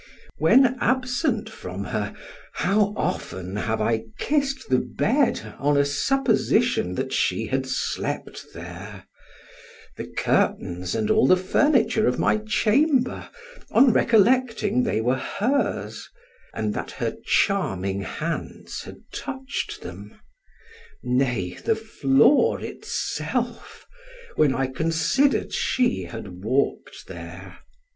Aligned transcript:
When 0.39 0.79
absent 0.81 1.47
from 1.47 1.83
her, 1.83 2.15
how 2.53 2.91
often 2.97 3.55
have 3.55 3.79
I 3.79 4.05
kissed 4.17 4.67
the 4.69 4.79
bed 4.79 5.53
on 5.59 5.77
a 5.77 5.85
supposition 5.85 6.95
that 6.95 7.13
she 7.13 7.45
had 7.45 7.67
slept 7.67 8.47
there; 8.55 9.05
the 9.97 10.07
curtains 10.07 10.95
and 10.95 11.11
all 11.11 11.27
the 11.27 11.37
furniture 11.37 12.07
of 12.07 12.17
my 12.17 12.37
chamber, 12.37 13.29
on 13.69 13.93
recollecting 13.93 14.81
they 14.81 15.01
were 15.01 15.19
hers, 15.19 16.09
and 16.51 16.73
that 16.73 16.89
her 16.89 17.15
charming 17.23 18.01
hands 18.01 18.81
had 18.85 19.01
touched 19.13 19.81
them; 19.83 20.19
nay, 21.03 21.59
the 21.63 21.75
floor 21.75 22.59
itself, 22.59 23.85
when 24.35 24.55
I 24.55 24.65
considered 24.65 25.53
she 25.53 26.05
had 26.05 26.41
walked 26.43 27.05
there. 27.05 27.59